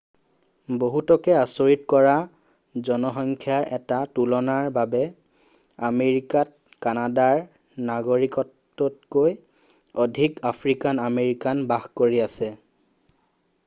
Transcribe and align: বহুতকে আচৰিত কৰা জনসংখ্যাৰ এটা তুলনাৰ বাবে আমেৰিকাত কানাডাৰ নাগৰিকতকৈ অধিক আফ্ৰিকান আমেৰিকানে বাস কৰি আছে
বহুতকে 0.83 1.33
আচৰিত 1.41 1.83
কৰা 1.93 2.13
জনসংখ্যাৰ 2.87 3.67
এটা 3.77 3.99
তুলনাৰ 4.19 4.71
বাবে 4.79 5.01
আমেৰিকাত 5.91 6.81
কানাডাৰ 6.87 7.43
নাগৰিকতকৈ 7.91 9.37
অধিক 10.07 10.43
আফ্ৰিকান 10.55 11.03
আমেৰিকানে 11.07 11.69
বাস 11.75 11.89
কৰি 12.03 12.23
আছে 12.29 12.53